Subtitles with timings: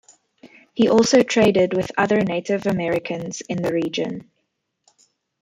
[0.73, 4.31] He also traded with other Native Americans in the region.